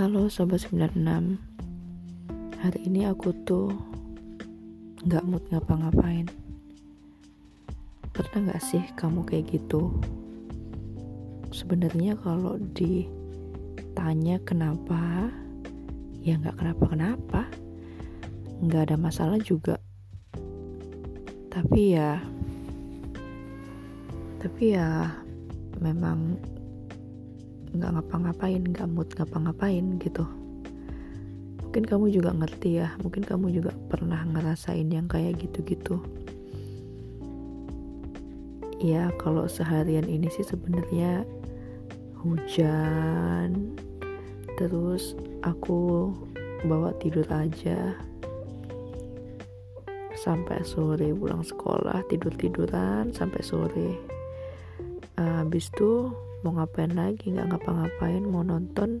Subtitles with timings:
[0.00, 0.96] Halo Sobat 96
[2.64, 3.68] Hari ini aku tuh
[5.04, 6.24] Gak mood ngapa-ngapain.
[8.08, 9.92] Pernah gak sih kamu kayak gitu?
[11.52, 15.28] Sebenarnya kalau ditanya kenapa
[16.24, 17.52] Ya gak kenapa-kenapa.
[18.72, 19.76] Gak ada masalah juga.
[21.52, 22.24] Tapi ya
[24.40, 25.12] Tapi ya
[25.76, 26.40] Memang
[27.70, 30.26] nggak ngapa-ngapain nggak mood ngapa-ngapain gitu.
[31.62, 36.02] Mungkin kamu juga ngerti ya mungkin kamu juga pernah ngerasain yang kayak gitu-gitu.
[38.82, 41.22] Ya kalau seharian ini sih sebenarnya
[42.24, 43.76] hujan
[44.58, 45.14] terus
[45.46, 46.10] aku
[46.66, 47.94] bawa tidur aja.
[50.18, 53.94] Sampai sore pulang sekolah tidur tiduran sampai sore.
[55.16, 59.00] Habis tuh mau ngapain lagi nggak ngapa-ngapain mau nonton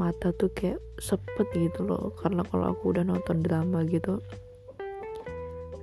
[0.00, 2.16] mata tuh kayak sepet gitu loh.
[2.16, 4.24] Karena kalau aku udah nonton drama gitu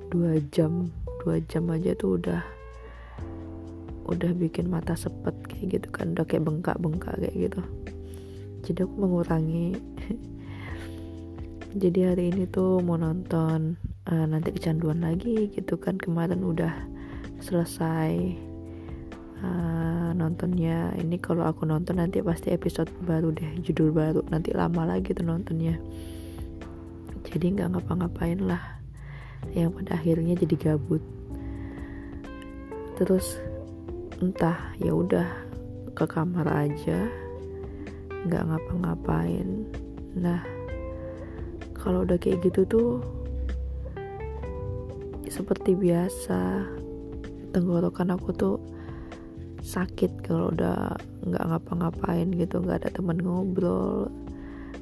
[0.09, 0.89] dua jam
[1.22, 2.41] dua jam aja tuh udah
[4.09, 7.61] udah bikin mata sepet kayak gitu kan udah kayak bengkak-bengkak kayak gitu.
[8.66, 9.78] Jadi aku mengurangi.
[11.81, 13.78] Jadi hari ini tuh mau nonton
[14.09, 16.73] uh, nanti kecanduan lagi gitu kan kemarin udah
[17.45, 18.48] selesai
[19.44, 20.94] uh, nontonnya.
[20.95, 24.22] Ini kalau aku nonton nanti pasti episode baru deh judul baru.
[24.31, 25.76] Nanti lama lagi tuh nontonnya.
[27.30, 28.62] Jadi nggak ngapa-ngapain lah.
[29.56, 31.04] Yang pada akhirnya jadi gabut.
[33.00, 33.40] Terus
[34.20, 35.28] entah ya udah
[35.96, 37.08] ke kamar aja.
[38.28, 39.48] Nggak ngapa-ngapain.
[40.20, 40.44] Nah
[41.80, 42.92] kalau udah kayak gitu tuh
[45.30, 46.66] seperti biasa
[47.53, 48.58] tenggorokan aku tuh
[49.62, 50.96] sakit kalau udah
[51.28, 54.08] nggak ngapa-ngapain gitu nggak ada teman ngobrol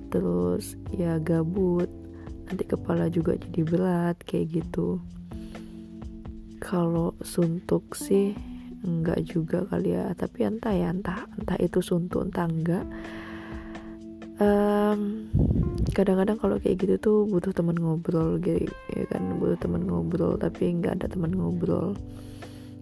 [0.08, 1.92] terus ya gabut
[2.48, 5.04] nanti kepala juga jadi berat kayak gitu.
[6.64, 8.33] Kalau suntuk sih
[8.87, 12.86] enggak juga kali ya tapi entah ya entah entah itu suntuk entah enggak
[14.39, 15.27] um,
[15.92, 20.77] kadang-kadang kalau kayak gitu tuh butuh teman ngobrol gitu ya kan butuh teman ngobrol tapi
[20.77, 21.98] nggak ada teman ngobrol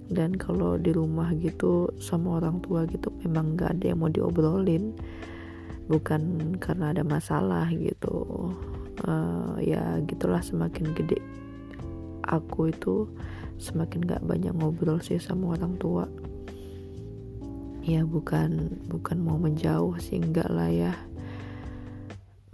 [0.10, 4.94] dan kalau di rumah gitu sama orang tua gitu memang nggak ada yang mau diobrolin.
[5.86, 8.50] Bukan karena ada masalah gitu.
[9.06, 11.20] Uh, ya gitulah semakin gede
[12.26, 13.06] aku itu
[13.62, 16.10] semakin nggak banyak ngobrol sih sama orang tua.
[17.86, 20.94] Ya bukan bukan mau menjauh sih enggak lah ya.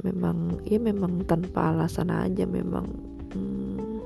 [0.04, 2.90] Memang ya memang tanpa alasan aja memang
[3.32, 4.02] hmm,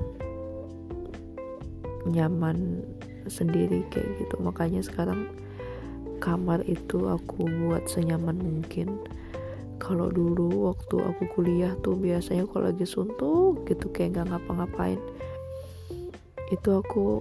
[2.06, 2.84] nyaman
[3.28, 4.36] sendiri kayak gitu.
[4.40, 5.30] Makanya sekarang
[6.18, 8.98] kamar itu aku buat senyaman mungkin.
[9.76, 14.98] Kalau dulu waktu aku kuliah tuh biasanya kalau lagi suntuk gitu kayak nggak ngapa-ngapain.
[16.48, 17.20] Itu aku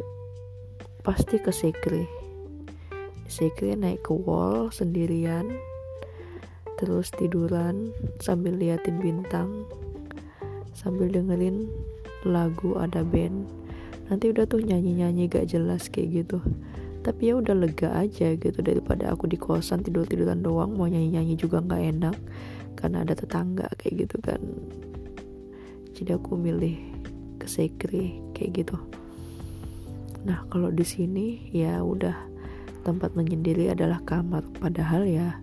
[1.05, 2.09] pasti ke sekre
[3.29, 5.53] sekre naik ke wall sendirian
[6.81, 9.69] terus tiduran sambil liatin bintang
[10.73, 11.69] sambil dengerin
[12.25, 13.45] lagu ada band
[14.09, 16.37] nanti udah tuh nyanyi-nyanyi gak jelas kayak gitu.
[17.05, 21.13] Tapi ya udah lega aja gitu daripada aku di kosan tidur tiduran doang mau nyanyi
[21.13, 22.17] nyanyi juga nggak enak.
[22.73, 24.41] Karena ada tetangga kayak gitu kan.
[25.93, 26.81] Jadi aku milih
[27.37, 28.77] ke sekre kayak gitu.
[30.25, 32.17] Nah kalau di sini ya udah
[32.81, 34.41] tempat menyendiri adalah kamar.
[34.57, 35.37] Padahal ya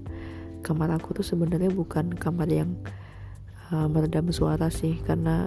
[0.67, 2.75] kamar aku tuh sebenarnya bukan kamar yang
[3.71, 4.99] uh, meredam suara sih.
[5.07, 5.47] Karena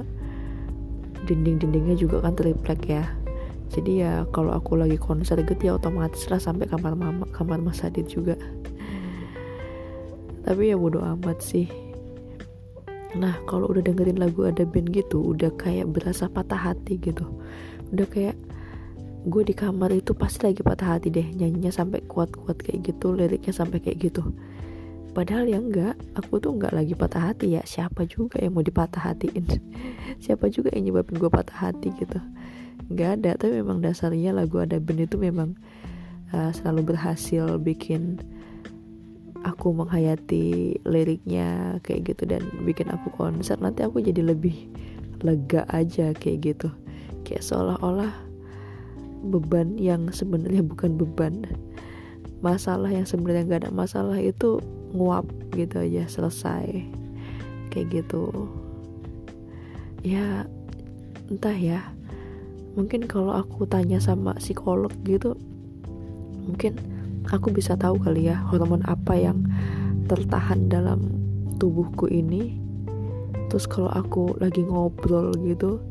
[1.25, 3.03] dinding-dindingnya juga kan triplek ya.
[3.74, 7.81] Jadi ya kalau aku lagi konser gitu ya otomatis lah sampai kamar mama kamar mas
[7.81, 8.38] Adit juga.
[10.46, 11.66] Tapi ya bodo amat sih.
[13.18, 17.25] Nah kalau udah dengerin lagu ada band gitu udah kayak berasa patah hati gitu.
[17.90, 18.38] Udah kayak
[19.25, 23.58] gue di kamar itu pasti lagi patah hati deh nyanyinya sampai kuat-kuat kayak gitu liriknya
[23.58, 24.22] sampai kayak gitu
[25.16, 27.64] padahal ya enggak aku tuh enggak lagi patah hati ya.
[27.64, 29.47] Siapa juga yang mau dipatah hatiin?
[30.23, 32.20] Siapa juga yang nyebabin gue patah hati gitu?
[32.91, 35.56] Enggak ada tapi memang dasarnya lagu ada band itu memang
[36.35, 38.20] uh, selalu berhasil bikin
[39.46, 43.56] aku menghayati liriknya kayak gitu dan bikin aku konser.
[43.61, 44.68] Nanti aku jadi lebih
[45.23, 46.70] lega aja kayak gitu.
[47.23, 48.11] Kayak seolah-olah
[49.32, 51.47] beban yang sebenarnya bukan beban.
[52.44, 54.61] Masalah yang sebenarnya gak ada masalah itu
[54.96, 56.88] nguap gitu aja selesai.
[57.70, 58.47] Kayak gitu.
[60.02, 60.47] Ya
[61.28, 61.84] entah ya.
[62.80, 65.36] Mungkin kalau aku tanya sama psikolog gitu
[66.46, 66.78] mungkin
[67.34, 69.42] aku bisa tahu kali ya hormon apa yang
[70.06, 71.09] tertahan dalam
[71.58, 72.62] tubuhku ini.
[73.50, 75.82] Terus kalau aku lagi ngobrol gitu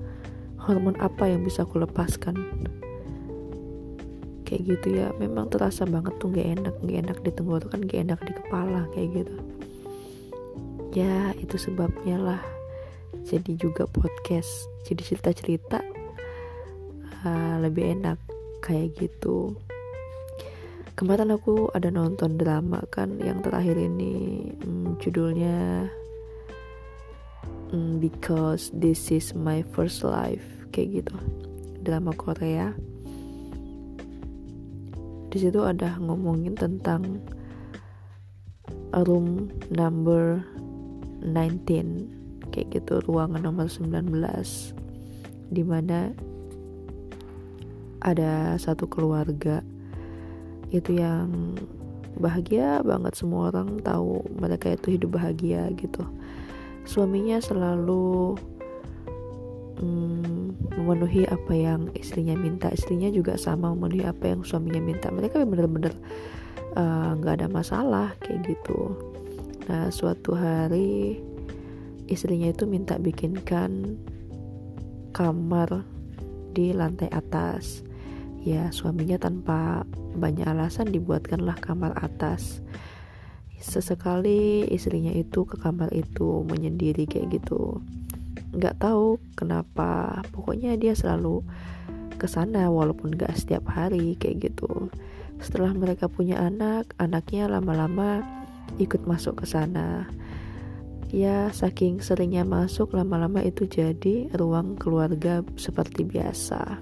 [0.61, 2.37] hormon apa yang bisa aku lepaskan
[4.55, 5.11] kayak gitu ya.
[5.19, 9.11] Memang terasa banget tuh gak enak gak enak di tenggorokan gak enak di kepala kayak
[9.19, 9.37] gitu.
[10.95, 12.43] Ya itu sebabnya lah.
[13.27, 15.83] Jadi juga podcast jadi cerita-cerita
[17.27, 18.23] uh, lebih enak
[18.63, 19.59] kayak gitu.
[20.95, 25.91] Kemarin aku ada nonton drama kan yang terakhir ini hmm, judulnya
[27.75, 31.17] hmm, because this is my first life kayak gitu.
[31.83, 32.71] Drama Korea
[35.35, 37.19] di situ ada ngomongin tentang
[39.03, 40.47] room number
[41.27, 44.15] 19 kayak gitu ruangan nomor 19
[45.51, 46.15] di mana
[47.99, 49.59] ada satu keluarga.
[50.71, 51.59] Itu yang
[52.15, 56.07] bahagia banget semua orang tahu mereka itu hidup bahagia gitu.
[56.87, 58.39] Suaminya selalu
[59.79, 62.71] hmm, memenuhi apa yang istrinya minta.
[62.71, 65.09] Istrinya juga sama memenuhi apa yang suaminya minta.
[65.11, 65.95] Mereka bener-bener
[66.77, 68.95] eh, nggak uh, ada masalah kayak gitu.
[69.71, 71.19] Nah suatu hari
[72.07, 73.97] istrinya itu minta bikinkan
[75.17, 75.87] kamar
[76.53, 77.83] di lantai atas.
[78.45, 82.61] Ya suaminya tanpa banyak alasan dibuatkanlah kamar atas.
[83.65, 87.81] Sesekali istrinya itu ke kamar itu menyendiri kayak gitu
[88.57, 90.23] nggak tahu kenapa.
[90.31, 91.43] Pokoknya dia selalu
[92.15, 94.89] ke sana walaupun gak setiap hari kayak gitu.
[95.43, 98.23] Setelah mereka punya anak anaknya lama-lama
[98.79, 100.09] ikut masuk ke sana.
[101.15, 106.81] Ya saking seringnya masuk lama-lama itu jadi ruang keluarga seperti biasa.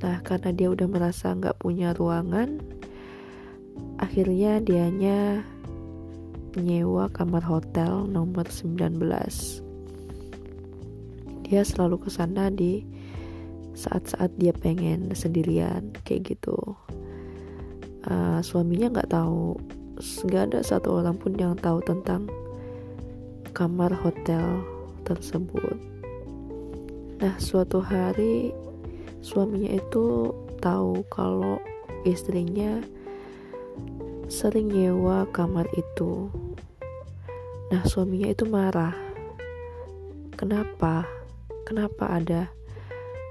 [0.00, 2.60] Nah karena dia udah merasa nggak punya ruangan
[4.00, 5.44] akhirnya dianya
[6.56, 9.69] nyewa kamar hotel nomor 19
[11.50, 12.86] dia selalu ke sana di
[13.74, 16.54] saat-saat dia pengen sendirian kayak gitu.
[18.06, 19.58] Uh, suaminya nggak tahu
[20.00, 22.30] nggak ada satu orang pun yang tahu tentang
[23.50, 24.62] kamar hotel
[25.02, 25.74] tersebut.
[27.18, 28.54] Nah suatu hari
[29.20, 30.30] suaminya itu
[30.62, 31.58] tahu kalau
[32.06, 32.78] istrinya
[34.30, 36.30] sering nyewa kamar itu.
[37.74, 38.94] Nah suaminya itu marah.
[40.38, 41.19] Kenapa
[41.64, 42.48] kenapa ada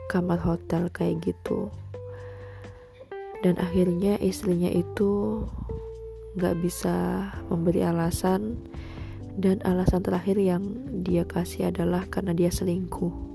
[0.09, 1.69] kamar hotel kayak gitu?
[3.39, 5.43] Dan akhirnya istrinya itu
[6.35, 8.59] nggak bisa memberi alasan.
[9.39, 13.31] Dan alasan terakhir yang dia kasih adalah karena dia selingkuh.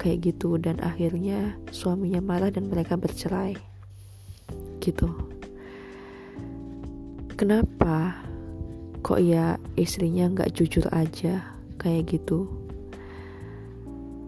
[0.00, 3.54] Kayak gitu dan akhirnya suaminya marah dan mereka bercerai.
[4.82, 5.06] Gitu.
[7.38, 8.18] Kenapa
[9.00, 11.40] kok ya istrinya nggak jujur aja
[11.80, 12.59] kayak gitu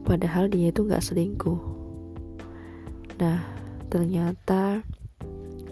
[0.03, 1.61] padahal dia itu nggak selingkuh.
[3.23, 3.43] Nah
[3.89, 4.83] ternyata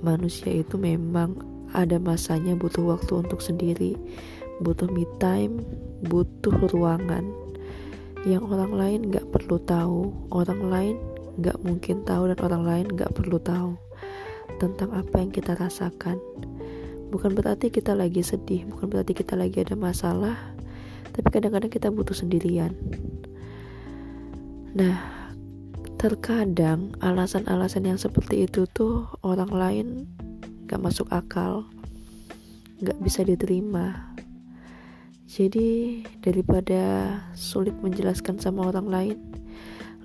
[0.00, 1.41] manusia itu memang
[1.71, 3.94] ada masanya butuh waktu untuk sendiri
[4.61, 5.62] butuh me time
[6.05, 7.25] butuh ruangan
[8.29, 10.97] yang orang lain nggak perlu tahu orang lain
[11.41, 13.79] nggak mungkin tahu dan orang lain nggak perlu tahu
[14.61, 16.21] tentang apa yang kita rasakan.
[17.11, 20.37] Bukan berarti kita lagi sedih bukan berarti kita lagi ada masalah
[21.11, 22.71] tapi kadang-kadang kita butuh sendirian
[24.71, 25.03] Nah,
[25.99, 29.87] terkadang alasan-alasan yang seperti itu tuh orang lain
[30.71, 31.67] gak masuk akal,
[32.79, 34.15] gak bisa diterima.
[35.27, 39.19] Jadi daripada sulit menjelaskan sama orang lain,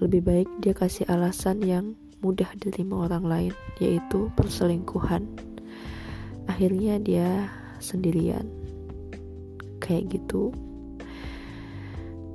[0.01, 1.93] lebih baik dia kasih alasan yang
[2.25, 5.29] mudah diterima orang lain, yaitu perselingkuhan.
[6.49, 8.49] Akhirnya dia sendirian.
[9.77, 10.49] Kayak gitu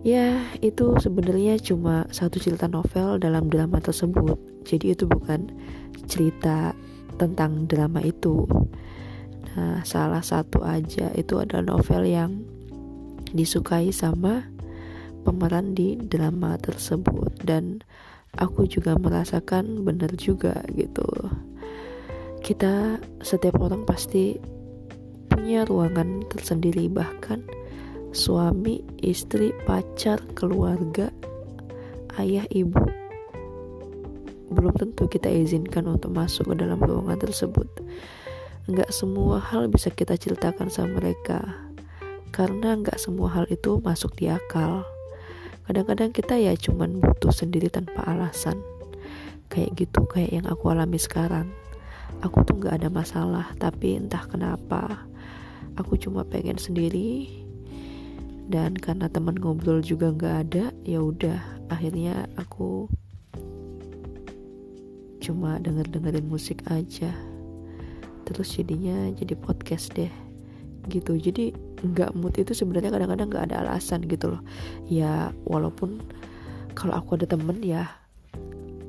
[0.01, 4.41] Ya, itu sebenarnya cuma satu cerita novel dalam drama tersebut.
[4.65, 5.53] Jadi itu bukan
[6.09, 6.73] cerita
[7.21, 8.49] tentang drama itu.
[9.53, 12.41] Nah, salah satu aja itu adalah novel yang
[13.37, 14.49] disukai sama
[15.21, 17.85] pemeran di drama tersebut dan
[18.41, 21.05] aku juga merasakan benar juga gitu.
[22.41, 24.41] Kita setiap orang pasti
[25.29, 27.45] punya ruangan tersendiri bahkan
[28.11, 31.15] suami, istri, pacar, keluarga,
[32.19, 32.83] ayah, ibu.
[34.51, 37.71] Belum tentu kita izinkan untuk masuk ke dalam ruangan tersebut.
[38.67, 41.55] Enggak semua hal bisa kita ceritakan sama mereka,
[42.35, 44.83] karena enggak semua hal itu masuk di akal.
[45.71, 48.59] Kadang-kadang kita ya cuman butuh sendiri tanpa alasan.
[49.51, 51.51] Kayak gitu, kayak yang aku alami sekarang.
[52.27, 55.07] Aku tuh nggak ada masalah, tapi entah kenapa,
[55.79, 57.40] aku cuma pengen sendiri,
[58.51, 61.39] dan karena teman ngobrol juga nggak ada ya udah
[61.71, 62.91] akhirnya aku
[65.23, 67.15] cuma denger dengerin musik aja.
[68.27, 70.11] Terus jadinya jadi podcast deh
[70.91, 71.15] gitu.
[71.15, 71.55] Jadi
[71.87, 74.43] nggak mood itu sebenarnya kadang-kadang nggak ada alasan gitu loh.
[74.91, 76.03] Ya walaupun
[76.75, 77.87] kalau aku ada temen ya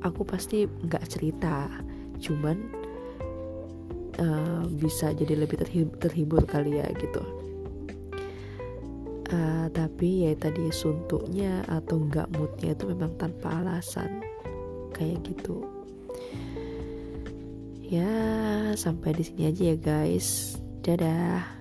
[0.01, 1.69] aku pasti nggak cerita.
[2.17, 2.57] Cuman
[4.17, 7.40] uh, bisa jadi lebih terhibur, terhibur kali ya gitu
[9.31, 14.21] uh, tapi ya tadi suntuknya atau nggak moodnya itu memang tanpa alasan.
[14.91, 15.63] Kayak gitu.
[17.81, 18.11] Ya
[18.75, 20.59] sampai di sini aja ya guys.
[20.81, 21.60] Dadah